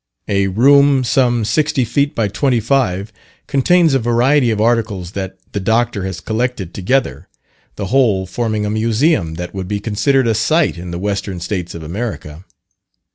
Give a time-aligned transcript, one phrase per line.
[0.27, 3.13] A room some 60 feet by 25
[3.45, 6.05] contains a variety of articles that the Dr.
[6.05, 7.27] has collected together
[7.75, 11.75] the whole forming a museum that would be considered a sight in the Western States
[11.75, 12.43] of America.